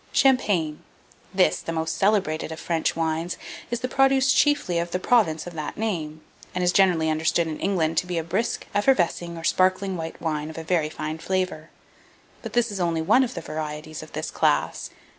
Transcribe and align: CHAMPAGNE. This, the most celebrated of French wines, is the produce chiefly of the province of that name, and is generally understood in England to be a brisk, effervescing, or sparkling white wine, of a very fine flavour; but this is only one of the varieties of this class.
CHAMPAGNE. 0.13 0.79
This, 1.31 1.59
the 1.61 1.71
most 1.71 1.95
celebrated 1.95 2.51
of 2.51 2.59
French 2.59 2.95
wines, 2.95 3.37
is 3.69 3.81
the 3.81 3.87
produce 3.87 4.33
chiefly 4.33 4.79
of 4.79 4.89
the 4.89 4.97
province 4.97 5.45
of 5.45 5.53
that 5.53 5.77
name, 5.77 6.21
and 6.55 6.63
is 6.63 6.71
generally 6.71 7.07
understood 7.07 7.45
in 7.45 7.59
England 7.59 7.99
to 7.99 8.07
be 8.07 8.17
a 8.17 8.23
brisk, 8.23 8.65
effervescing, 8.73 9.37
or 9.37 9.43
sparkling 9.43 9.95
white 9.97 10.19
wine, 10.19 10.49
of 10.49 10.57
a 10.57 10.63
very 10.63 10.89
fine 10.89 11.19
flavour; 11.19 11.69
but 12.41 12.53
this 12.53 12.71
is 12.71 12.79
only 12.79 13.03
one 13.03 13.23
of 13.23 13.35
the 13.35 13.41
varieties 13.41 14.01
of 14.01 14.13
this 14.13 14.31
class. 14.31 14.89